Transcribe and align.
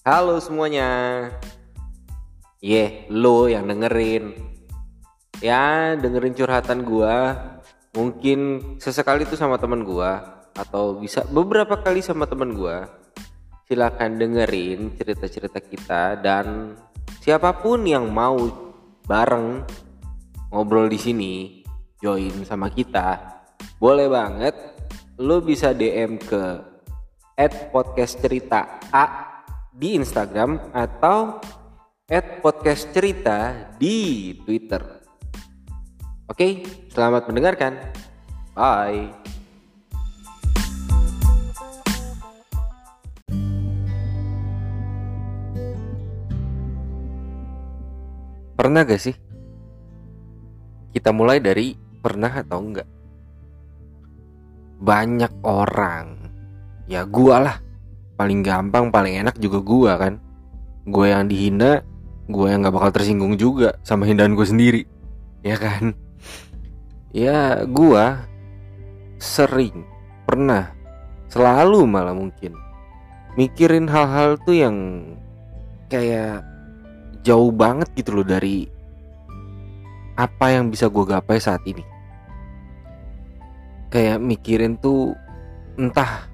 Halo 0.00 0.40
semuanya. 0.40 1.28
Ye, 2.56 3.04
lo 3.12 3.52
yang 3.52 3.68
dengerin. 3.68 4.32
Ya, 5.44 5.92
dengerin 5.92 6.32
curhatan 6.32 6.88
gua. 6.88 7.36
Mungkin 7.92 8.40
sesekali 8.80 9.28
itu 9.28 9.36
sama 9.36 9.60
teman 9.60 9.84
gua 9.84 10.40
atau 10.56 10.96
bisa 10.96 11.28
beberapa 11.28 11.76
kali 11.84 12.00
sama 12.00 12.24
teman 12.24 12.56
gua. 12.56 12.88
Silakan 13.68 14.16
dengerin 14.16 14.96
cerita-cerita 14.96 15.60
kita 15.60 16.16
dan 16.16 16.80
siapa 17.20 17.60
pun 17.60 17.84
yang 17.84 18.08
mau 18.08 18.40
bareng 19.04 19.68
ngobrol 20.48 20.88
di 20.88 20.96
sini, 20.96 21.60
join 22.00 22.40
sama 22.48 22.72
kita. 22.72 23.20
Boleh 23.76 24.08
banget. 24.08 24.56
Lo 25.20 25.44
bisa 25.44 25.76
DM 25.76 26.16
ke 26.16 26.72
podcast 27.68 28.16
cerita 28.16 28.80
A 28.88 29.29
di 29.80 29.96
Instagram 29.96 30.76
atau 30.76 31.40
podcast 32.44 32.92
cerita 32.92 33.72
di 33.80 34.36
Twitter. 34.44 34.84
Oke, 36.28 36.60
selamat 36.92 37.24
mendengarkan. 37.32 37.80
Bye. 38.52 39.08
Pernah 48.52 48.84
gak 48.84 49.00
sih? 49.00 49.16
Kita 50.92 51.16
mulai 51.16 51.40
dari 51.40 51.72
pernah 52.04 52.28
atau 52.28 52.60
enggak? 52.60 52.88
Banyak 54.76 55.40
orang, 55.40 56.28
ya 56.84 57.08
gua 57.08 57.36
lah, 57.40 57.56
paling 58.20 58.44
gampang, 58.44 58.92
paling 58.92 59.24
enak 59.24 59.40
juga 59.40 59.64
gua 59.64 59.96
kan. 59.96 60.20
Gue 60.84 61.08
yang 61.08 61.24
dihina, 61.24 61.80
gue 62.28 62.46
yang 62.52 62.60
gak 62.60 62.76
bakal 62.76 62.92
tersinggung 62.92 63.40
juga 63.40 63.80
sama 63.80 64.04
hindaran 64.04 64.36
gue 64.36 64.44
sendiri, 64.44 64.82
ya 65.40 65.56
kan? 65.56 65.96
Ya 67.16 67.64
gua 67.64 68.28
sering, 69.16 69.88
pernah, 70.28 70.68
selalu 71.32 71.88
malah 71.88 72.12
mungkin 72.12 72.52
mikirin 73.38 73.86
hal-hal 73.86 74.38
tuh 74.42 74.56
yang 74.58 74.76
kayak 75.90 76.42
jauh 77.22 77.50
banget 77.54 77.90
gitu 77.94 78.20
loh 78.20 78.26
dari 78.26 78.66
apa 80.18 80.54
yang 80.54 80.70
bisa 80.70 80.90
gue 80.90 81.04
gapai 81.06 81.38
saat 81.38 81.62
ini 81.66 81.82
kayak 83.90 84.18
mikirin 84.22 84.78
tuh 84.78 85.14
entah 85.78 86.29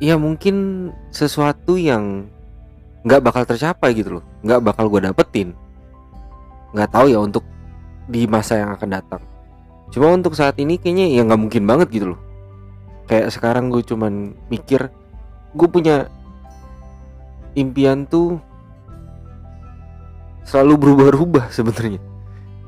ya 0.00 0.16
mungkin 0.16 0.88
sesuatu 1.12 1.76
yang 1.76 2.26
nggak 3.04 3.20
bakal 3.20 3.42
tercapai 3.44 3.92
gitu 3.92 4.20
loh. 4.20 4.24
Nggak 4.40 4.60
bakal 4.64 4.88
gue 4.88 5.00
dapetin. 5.04 5.48
Nggak 6.72 6.90
tahu 6.90 7.06
ya 7.12 7.20
untuk 7.20 7.44
di 8.08 8.24
masa 8.26 8.58
yang 8.58 8.72
akan 8.74 8.88
datang. 8.90 9.22
Cuma 9.92 10.10
untuk 10.10 10.34
saat 10.34 10.56
ini 10.58 10.80
kayaknya 10.80 11.12
ya 11.12 11.22
nggak 11.22 11.40
mungkin 11.40 11.64
banget 11.68 11.88
gitu 11.92 12.16
loh. 12.16 12.20
Kayak 13.06 13.30
sekarang 13.30 13.68
gue 13.68 13.84
cuman 13.84 14.34
mikir 14.48 14.88
gue 15.54 15.68
punya 15.68 16.08
impian 17.52 18.08
tuh 18.08 18.40
selalu 20.48 20.74
berubah-ubah 20.80 21.52
sebenarnya. 21.52 22.00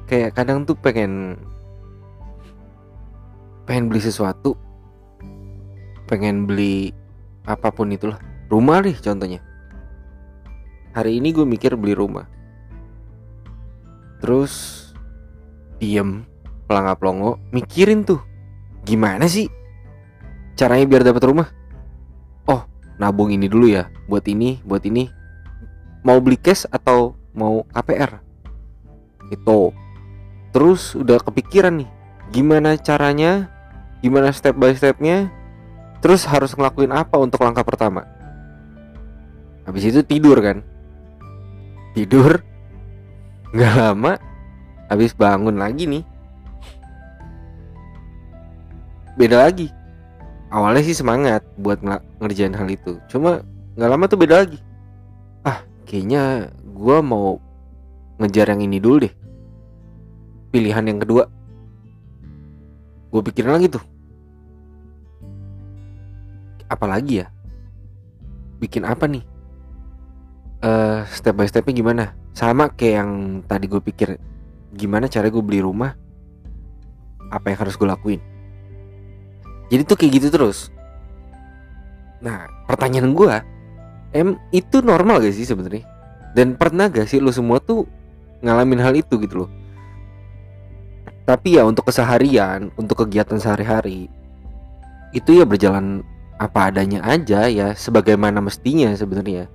Kayak 0.07 0.37
kadang 0.37 0.69
tuh 0.69 0.77
pengen 0.77 1.41
pengen 3.65 3.89
beli 3.89 4.03
sesuatu 4.03 4.59
pengen 6.11 6.45
beli 6.45 6.93
apa 7.47 7.69
pun 7.75 7.91
itulah. 7.91 8.19
Rumah 8.49 8.85
nih 8.85 8.97
contohnya. 9.01 9.41
Hari 10.93 11.19
ini 11.19 11.33
gue 11.33 11.47
mikir 11.49 11.73
beli 11.75 11.97
rumah. 11.97 12.29
Terus 14.21 14.53
diem 15.83 16.23
pelangap 16.71 17.03
pelongo 17.03 17.43
mikirin 17.51 18.07
tuh 18.07 18.23
gimana 18.87 19.27
sih 19.27 19.51
caranya 20.55 20.87
biar 20.87 21.03
dapat 21.03 21.23
rumah? 21.27 21.49
Oh 22.47 22.63
nabung 23.03 23.35
ini 23.35 23.51
dulu 23.51 23.67
ya 23.67 23.91
buat 24.07 24.23
ini 24.29 24.63
buat 24.63 24.85
ini. 24.87 25.11
Mau 26.07 26.19
beli 26.23 26.39
cash 26.39 26.69
atau 26.71 27.15
mau 27.33 27.65
KPR 27.73 28.21
itu 29.33 29.73
terus 30.53 30.93
udah 30.93 31.17
kepikiran 31.25 31.81
nih 31.81 31.91
gimana 32.29 32.77
caranya 32.77 33.49
gimana 34.05 34.29
step 34.31 34.53
by 34.61 34.77
stepnya 34.77 35.33
terus 36.03 36.27
harus 36.27 36.51
ngelakuin 36.59 36.91
apa 36.91 37.15
untuk 37.17 37.47
langkah 37.47 37.63
pertama? 37.63 38.03
Habis 39.63 39.95
itu 39.95 40.03
tidur 40.03 40.35
kan? 40.43 40.59
Tidur. 41.95 42.43
Nggak 43.55 43.75
lama 43.79 44.13
habis 44.91 45.15
bangun 45.15 45.55
lagi 45.55 45.87
nih. 45.87 46.05
Beda 49.15 49.47
lagi. 49.47 49.71
Awalnya 50.51 50.83
sih 50.85 50.99
semangat 50.99 51.47
buat 51.57 51.79
ngerjain 52.19 52.53
hal 52.53 52.67
itu. 52.67 52.99
Cuma 53.07 53.47
nggak 53.79 53.91
lama 53.95 54.05
tuh 54.11 54.19
beda 54.19 54.43
lagi. 54.43 54.59
Ah 55.47 55.63
kayaknya 55.87 56.51
gue 56.67 56.99
mau 56.99 57.39
ngejar 58.19 58.51
yang 58.51 58.67
ini 58.67 58.83
dulu 58.83 59.07
deh. 59.07 59.15
Pilihan 60.51 60.85
yang 60.91 60.99
kedua. 60.99 61.31
Gue 63.13 63.23
pikirin 63.23 63.55
lagi 63.55 63.69
tuh 63.71 63.92
apalagi 66.73 67.23
ya? 67.23 67.27
Bikin 68.59 68.89
apa 68.89 69.05
nih? 69.05 69.25
Uh, 70.63 71.03
step 71.11 71.37
by 71.37 71.45
stepnya 71.45 71.75
gimana? 71.75 72.05
Sama 72.33 72.73
kayak 72.73 72.95
yang 73.03 73.11
tadi 73.45 73.67
gue 73.69 73.83
pikir 73.83 74.17
gimana 74.73 75.11
cara 75.11 75.29
gue 75.29 75.43
beli 75.45 75.61
rumah? 75.61 75.93
Apa 77.29 77.53
yang 77.53 77.59
harus 77.61 77.77
gue 77.77 77.89
lakuin? 77.89 78.21
Jadi 79.69 79.83
tuh 79.89 79.97
kayak 79.97 80.13
gitu 80.21 80.29
terus. 80.33 80.73
Nah 82.21 82.49
pertanyaan 82.69 83.13
gue 83.13 83.35
em 84.13 84.37
itu 84.53 84.85
normal 84.85 85.25
gak 85.25 85.35
sih 85.35 85.49
sebenarnya? 85.49 85.85
Dan 86.33 86.57
pernah 86.57 86.89
gak 86.89 87.09
sih 87.09 87.21
lo 87.21 87.33
semua 87.33 87.61
tuh 87.61 87.85
ngalamin 88.41 88.81
hal 88.81 88.95
itu 88.97 89.17
gitu 89.21 89.45
loh? 89.45 89.51
Tapi 91.25 91.57
ya 91.61 91.65
untuk 91.65 91.89
keseharian 91.89 92.73
untuk 92.77 93.05
kegiatan 93.07 93.39
sehari-hari 93.39 94.11
itu 95.13 95.31
ya 95.37 95.45
berjalan 95.45 96.01
apa 96.43 96.75
adanya 96.75 97.07
aja 97.07 97.47
ya 97.47 97.71
sebagaimana 97.79 98.43
mestinya 98.43 98.91
sebenarnya. 98.99 99.47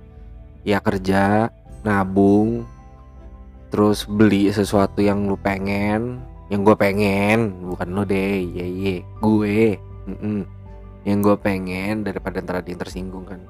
Ya 0.64 0.80
kerja 0.80 1.52
nabung 1.84 2.64
terus 3.68 4.08
beli 4.08 4.48
sesuatu 4.48 5.04
yang 5.04 5.28
lu 5.28 5.36
pengen 5.36 6.24
yang 6.48 6.64
gue 6.64 6.72
pengen 6.72 7.52
bukan 7.68 7.88
lo 7.92 8.02
deh 8.08 8.40
ye 8.40 8.64
ye 8.64 8.94
gue 9.20 9.76
mm 10.08 10.16
-mm. 10.16 10.40
yang 11.04 11.20
gue 11.20 11.36
pengen 11.36 12.08
daripada 12.08 12.40
ntar 12.40 12.64
ada 12.64 12.68
yang 12.72 12.80
tersinggung 12.80 13.28
kan. 13.28 13.40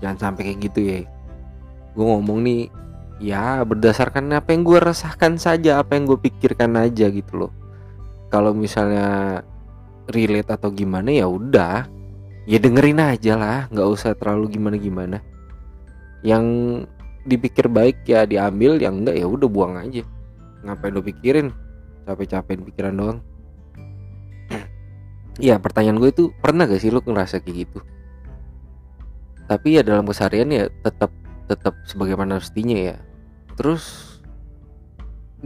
Jangan 0.00 0.32
sampai 0.32 0.52
kayak 0.52 0.60
gitu 0.72 0.80
ya. 0.80 1.00
Gue 1.92 2.04
ngomong 2.08 2.40
nih 2.40 2.72
ya 3.20 3.60
berdasarkan 3.64 4.32
apa 4.32 4.56
yang 4.56 4.64
gue 4.64 4.80
resahkan 4.80 5.36
saja 5.36 5.84
apa 5.84 5.96
yang 6.00 6.08
gue 6.08 6.16
pikirkan 6.16 6.80
aja 6.80 7.12
gitu 7.12 7.44
loh. 7.44 7.52
Kalau 8.32 8.56
misalnya 8.56 9.40
relate 10.08 10.48
atau 10.48 10.72
gimana 10.72 11.12
ya 11.12 11.28
udah 11.28 11.95
ya 12.46 12.62
dengerin 12.62 13.02
aja 13.02 13.34
lah 13.34 13.58
nggak 13.68 13.88
usah 13.90 14.14
terlalu 14.14 14.54
gimana 14.54 14.76
gimana 14.78 15.18
yang 16.22 16.46
dipikir 17.26 17.66
baik 17.66 18.06
ya 18.06 18.22
diambil 18.22 18.78
yang 18.78 19.02
enggak 19.02 19.18
ya 19.18 19.26
udah 19.26 19.50
buang 19.50 19.74
aja. 19.76 20.06
Ngapain 20.62 20.94
lo 20.94 21.02
pikirin? 21.02 21.50
Capek-capekin 22.06 22.62
pikiran 22.72 22.94
doang. 22.94 23.18
Ya 25.36 25.60
pertanyaan 25.60 26.00
gue 26.00 26.08
itu 26.08 26.32
pernah 26.40 26.64
gak 26.64 26.80
sih 26.80 26.88
lo 26.88 27.04
ngerasa 27.04 27.44
kayak 27.44 27.68
gitu? 27.68 27.78
Tapi 29.44 29.76
ya 29.76 29.84
dalam 29.84 30.08
keseharian 30.08 30.48
ya 30.48 30.72
tetap 30.80 31.12
tetap 31.44 31.76
sebagaimana 31.84 32.40
mestinya 32.40 32.72
ya. 32.72 32.96
Terus 33.52 34.16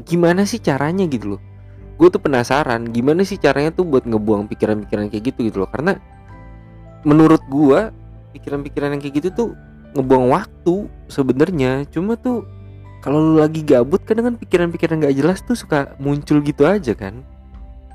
gimana 0.06 0.46
sih 0.46 0.62
caranya 0.62 1.10
gitu 1.10 1.34
loh 1.34 1.42
gue 2.00 2.08
tuh 2.08 2.22
penasaran 2.22 2.88
gimana 2.88 3.28
sih 3.28 3.36
caranya 3.36 3.76
tuh 3.76 3.84
buat 3.84 4.08
ngebuang 4.08 4.48
pikiran-pikiran 4.48 5.12
kayak 5.12 5.20
gitu 5.20 5.52
gitu 5.52 5.56
loh 5.60 5.69
karena 5.69 6.00
menurut 7.02 7.41
gue 7.49 7.81
pikiran-pikiran 8.37 8.97
yang 8.97 9.02
kayak 9.02 9.14
gitu 9.23 9.29
tuh 9.32 9.49
ngebuang 9.97 10.26
waktu 10.31 10.75
sebenarnya. 11.11 11.88
Cuma 11.91 12.14
tuh 12.14 12.47
kalau 13.00 13.19
lu 13.20 13.35
lagi 13.41 13.64
gabut 13.64 14.05
kan 14.05 14.20
pikiran-pikiran 14.37 15.00
gak 15.00 15.17
jelas 15.17 15.41
tuh 15.43 15.56
suka 15.56 15.97
muncul 15.99 16.41
gitu 16.44 16.69
aja 16.69 16.93
kan. 16.93 17.25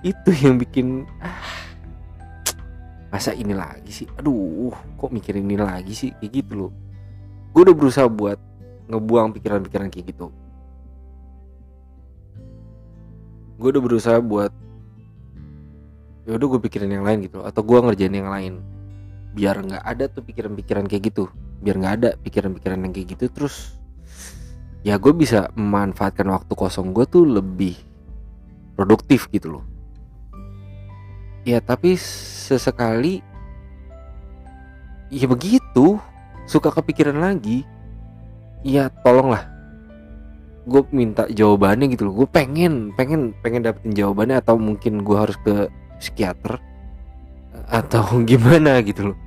Itu 0.01 0.33
yang 0.33 0.57
bikin 0.57 1.05
ah, 1.21 1.41
masa 3.13 3.33
ini 3.33 3.53
lagi 3.53 3.89
sih? 3.89 4.07
Aduh 4.17 4.73
kok 4.97 5.13
mikirin 5.13 5.45
ini 5.45 5.57
lagi 5.61 5.93
sih? 5.93 6.11
Kayak 6.19 6.31
gitu 6.43 6.53
loh. 6.67 6.71
Gue 7.55 7.61
udah 7.65 7.75
berusaha 7.77 8.07
buat 8.09 8.37
ngebuang 8.91 9.33
pikiran-pikiran 9.39 9.87
kayak 9.89 10.05
gitu. 10.13 10.27
Gue 13.55 13.69
udah 13.71 13.81
berusaha 13.81 14.19
buat 14.19 14.51
ya 16.25 16.33
udah 16.35 16.47
gue 16.57 16.59
pikirin 16.65 16.89
yang 16.89 17.05
lain 17.05 17.21
gitu 17.21 17.45
atau 17.45 17.61
gue 17.61 17.77
ngerjain 17.85 18.09
yang 18.17 18.33
lain 18.33 18.57
biar 19.35 19.59
nggak 19.59 19.83
ada 19.83 20.07
tuh 20.07 20.23
pikiran-pikiran 20.23 20.87
kayak 20.87 21.11
gitu. 21.11 21.27
Biar 21.59 21.75
nggak 21.75 21.95
ada 21.99 22.09
pikiran-pikiran 22.23 22.79
yang 22.79 22.93
kayak 22.95 23.19
gitu 23.19 23.27
terus 23.27 23.75
ya 24.87 24.95
gue 24.95 25.11
bisa 25.11 25.51
memanfaatkan 25.59 26.29
waktu 26.31 26.53
kosong 26.55 26.95
gue 26.95 27.03
tuh 27.03 27.27
lebih 27.27 27.75
produktif 28.79 29.27
gitu 29.35 29.59
loh. 29.59 29.65
Ya 31.43 31.59
tapi 31.59 31.99
sesekali 31.99 33.19
ya 35.11 35.27
begitu 35.27 35.99
suka 36.47 36.71
kepikiran 36.71 37.19
lagi 37.19 37.67
ya 38.63 38.87
tolonglah. 39.03 39.51
Gue 40.65 40.81
minta 40.95 41.27
jawabannya 41.27 41.91
gitu 41.91 42.07
loh. 42.07 42.23
Gue 42.23 42.29
pengen 42.31 42.95
pengen 42.95 43.35
pengen 43.43 43.67
dapetin 43.67 43.91
jawabannya 43.91 44.39
atau 44.39 44.55
mungkin 44.55 45.03
gue 45.03 45.17
harus 45.19 45.37
ke 45.43 45.67
psikiater 45.99 46.57
atau 47.69 48.05
gimana 48.29 48.79
gitu 48.85 49.11
loh 49.11 49.24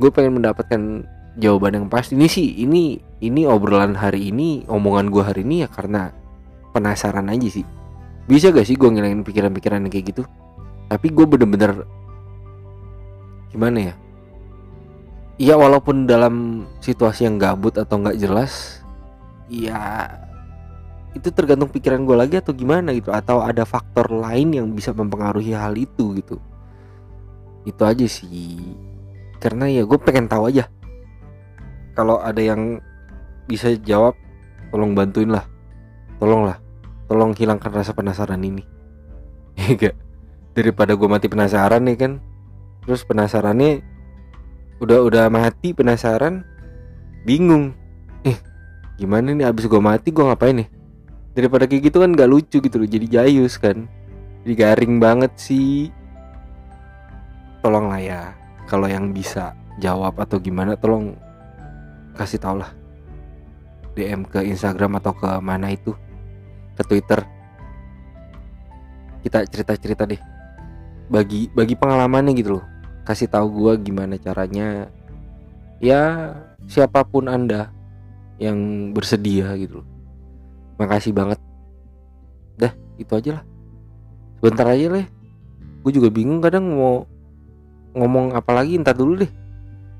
gue 0.00 0.08
pengen 0.08 0.40
mendapatkan 0.40 1.04
jawaban 1.36 1.76
yang 1.76 1.86
pasti 1.92 2.16
ini 2.16 2.26
sih 2.26 2.64
ini 2.64 2.96
ini 3.20 3.44
obrolan 3.44 3.92
hari 3.92 4.32
ini 4.32 4.64
omongan 4.64 5.12
gue 5.12 5.20
hari 5.20 5.44
ini 5.44 5.62
ya 5.62 5.68
karena 5.68 6.08
penasaran 6.72 7.28
aja 7.28 7.60
sih. 7.60 7.66
Bisa 8.24 8.48
gak 8.48 8.64
sih 8.64 8.80
gue 8.80 8.88
ngilangin 8.88 9.26
pikiran-pikiran 9.26 9.90
kayak 9.92 10.16
gitu? 10.16 10.22
Tapi 10.88 11.06
gue 11.12 11.26
bener-bener 11.28 11.84
gimana 13.52 13.92
ya? 13.92 13.94
Iya 15.40 15.54
walaupun 15.60 16.08
dalam 16.08 16.64
situasi 16.80 17.28
yang 17.28 17.40
gabut 17.40 17.76
atau 17.80 17.96
nggak 17.96 18.20
jelas 18.20 18.84
ya 19.48 20.04
itu 21.16 21.32
tergantung 21.32 21.72
pikiran 21.72 22.04
gue 22.06 22.16
lagi 22.16 22.34
atau 22.40 22.56
gimana 22.56 22.96
gitu. 22.96 23.12
Atau 23.12 23.44
ada 23.44 23.68
faktor 23.68 24.08
lain 24.08 24.56
yang 24.56 24.66
bisa 24.72 24.96
mempengaruhi 24.96 25.52
hal 25.52 25.76
itu 25.76 26.16
gitu. 26.16 26.40
Itu 27.68 27.82
aja 27.84 28.06
sih 28.08 28.56
karena 29.40 29.66
ya 29.72 29.82
gue 29.88 29.98
pengen 29.98 30.28
tahu 30.28 30.52
aja. 30.52 30.68
Kalau 31.96 32.20
ada 32.20 32.38
yang 32.38 32.78
bisa 33.48 33.72
jawab 33.80 34.14
tolong 34.70 34.92
bantuin 34.92 35.32
lah. 35.32 35.48
Tolonglah 36.20 36.60
tolong 37.10 37.34
hilangkan 37.34 37.72
rasa 37.74 37.96
penasaran 37.96 38.38
ini. 38.44 38.62
Ya 39.80 39.92
daripada 40.50 40.92
gue 40.92 41.08
mati 41.08 41.26
penasaran 41.26 41.82
nih 41.88 41.96
kan? 41.96 42.12
Terus 42.84 43.02
penasarannya 43.02 43.80
udah 44.78 44.98
udah 45.02 45.24
mati 45.32 45.72
penasaran 45.72 46.44
bingung. 47.24 47.72
Eh 48.22 48.36
gimana 49.00 49.32
nih 49.32 49.48
abis 49.48 49.66
gue 49.66 49.80
mati 49.80 50.12
gue 50.12 50.20
ngapain 50.20 50.52
nih 50.52 50.68
daripada 51.32 51.64
kayak 51.64 51.88
gitu 51.88 52.02
kan 52.02 52.12
gak 52.12 52.28
lucu 52.28 52.58
gitu 52.60 52.76
loh 52.76 52.88
jadi 52.88 53.06
jayus 53.08 53.56
kan. 53.56 53.88
Jadi 54.44 54.54
garing 54.56 55.00
banget 55.00 55.32
sih. 55.36 55.88
Tolong 57.60 57.92
lah 57.92 58.00
ya 58.00 58.39
kalau 58.70 58.86
yang 58.86 59.10
bisa 59.10 59.58
jawab 59.82 60.14
atau 60.22 60.38
gimana 60.38 60.78
tolong 60.78 61.18
kasih 62.14 62.38
tau 62.38 62.54
lah. 62.54 62.70
DM 63.98 64.22
ke 64.22 64.46
Instagram 64.46 65.02
atau 65.02 65.10
ke 65.10 65.26
mana 65.42 65.74
itu? 65.74 65.90
Ke 66.78 66.86
Twitter. 66.86 67.26
Kita 69.26 69.42
cerita-cerita 69.50 70.06
deh. 70.06 70.22
Bagi 71.10 71.50
bagi 71.50 71.74
pengalamannya 71.74 72.30
gitu 72.38 72.62
loh. 72.62 72.64
Kasih 73.02 73.26
tahu 73.26 73.50
gue 73.50 73.90
gimana 73.90 74.14
caranya. 74.22 74.86
Ya 75.82 76.32
siapa 76.70 77.02
pun 77.02 77.26
anda 77.26 77.74
yang 78.38 78.94
bersedia 78.94 79.58
gitu 79.58 79.82
loh. 79.82 79.88
Makasih 80.78 81.10
banget. 81.10 81.42
Dah 82.54 82.70
itu 82.94 83.10
aja 83.10 83.42
lah. 83.42 83.44
Sebentar 84.38 84.70
aja 84.70 84.86
lah 84.86 85.06
gue 85.80 85.92
juga 85.96 86.08
bingung 86.12 86.44
kadang 86.44 86.68
mau 86.76 87.08
ngomong 87.94 88.36
apa 88.36 88.50
lagi 88.54 88.78
ntar 88.78 88.94
dulu 88.94 89.22
deh 89.26 89.32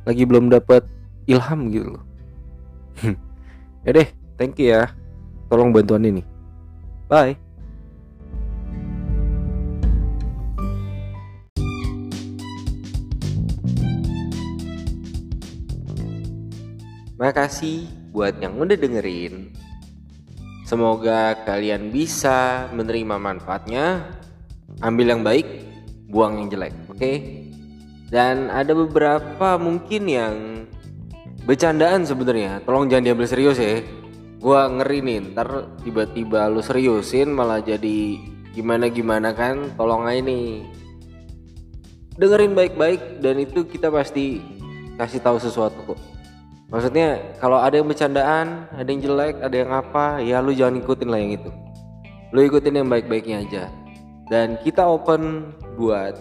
lagi 0.06 0.22
belum 0.24 0.50
dapat 0.50 0.86
ilham 1.26 1.70
gitu 1.70 1.98
loh 1.98 2.04
ya 3.86 3.90
deh 3.94 4.08
thank 4.38 4.58
you 4.58 4.72
ya 4.72 4.90
tolong 5.50 5.74
bantuan 5.74 6.06
ini 6.06 6.22
bye 7.10 7.34
Makasih 17.20 17.84
buat 18.16 18.40
yang 18.40 18.56
udah 18.56 18.80
dengerin. 18.80 19.52
Semoga 20.64 21.36
kalian 21.44 21.92
bisa 21.92 22.64
menerima 22.72 23.20
manfaatnya. 23.20 24.08
Ambil 24.80 25.12
yang 25.12 25.20
baik, 25.20 25.44
buang 26.08 26.40
yang 26.40 26.48
jelek, 26.48 26.72
oke? 26.88 26.96
Okay? 26.96 27.39
Dan 28.10 28.50
ada 28.50 28.74
beberapa 28.74 29.54
mungkin 29.56 30.02
yang 30.10 30.34
bercandaan 31.46 32.02
sebenarnya. 32.02 32.60
Tolong 32.66 32.90
jangan 32.90 33.06
diambil 33.06 33.26
serius 33.30 33.56
ya. 33.56 33.80
Gua 34.42 34.66
ngeri 34.66 34.98
nih, 35.04 35.18
ntar 35.32 35.70
tiba-tiba 35.86 36.50
lu 36.50 36.58
seriusin 36.60 37.30
malah 37.30 37.62
jadi 37.62 38.18
gimana-gimana 38.52 39.30
kan. 39.30 39.70
Tolong 39.78 40.10
aja 40.10 40.20
nih. 40.26 40.66
Dengerin 42.18 42.52
baik-baik 42.52 43.22
dan 43.22 43.38
itu 43.38 43.64
kita 43.64 43.88
pasti 43.88 44.42
kasih 45.00 45.24
tahu 45.24 45.40
sesuatu 45.40 45.80
kok 45.88 46.00
maksudnya 46.68 47.18
kalau 47.40 47.56
ada 47.56 47.80
yang 47.80 47.88
bercandaan 47.88 48.68
ada 48.76 48.88
yang 48.88 49.00
jelek 49.00 49.40
ada 49.40 49.56
yang 49.56 49.72
apa 49.72 50.20
ya 50.20 50.44
lu 50.44 50.52
jangan 50.52 50.76
ikutin 50.76 51.08
lah 51.08 51.18
yang 51.18 51.32
itu 51.40 51.50
lu 52.36 52.40
ikutin 52.44 52.84
yang 52.84 52.88
baik-baiknya 52.92 53.36
aja 53.48 53.64
dan 54.28 54.60
kita 54.60 54.84
open 54.84 55.56
buat 55.80 56.20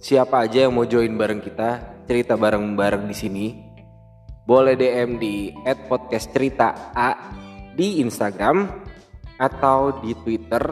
siapa 0.00 0.48
aja 0.48 0.64
yang 0.64 0.72
mau 0.72 0.88
join 0.88 1.12
bareng 1.12 1.44
kita 1.44 2.00
cerita 2.08 2.34
bareng-bareng 2.34 3.04
di 3.04 3.16
sini 3.16 3.46
boleh 4.48 4.74
DM 4.74 5.20
di 5.20 5.52
@podcastcerita_a 5.62 7.10
di 7.76 8.00
Instagram 8.02 8.66
atau 9.38 10.00
di 10.00 10.16
Twitter 10.24 10.64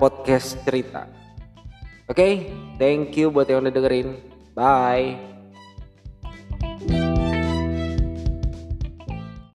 @podcastcerita. 0.00 1.04
Oke, 2.08 2.16
okay? 2.16 2.32
thank 2.80 3.14
you 3.14 3.28
buat 3.30 3.46
yang 3.46 3.62
udah 3.62 3.74
dengerin. 3.76 4.08
Bye. 4.56 5.35